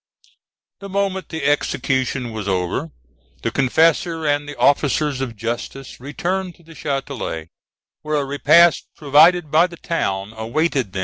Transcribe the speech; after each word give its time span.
The 0.79 0.89
moment 0.89 1.29
the 1.29 1.43
execution 1.45 2.31
was 2.33 2.47
over, 2.47 2.89
the 3.43 3.51
confessor 3.51 4.25
and 4.25 4.49
the 4.49 4.57
officers 4.57 5.21
of 5.21 5.35
justice 5.35 5.99
returned 5.99 6.55
to 6.55 6.63
the 6.63 6.73
Châtelet, 6.73 7.49
where 8.01 8.15
a 8.17 8.25
repast 8.25 8.87
provided 8.97 9.51
by 9.51 9.67
the 9.67 9.77
town 9.77 10.33
awaited 10.35 10.93
them. 10.93 10.99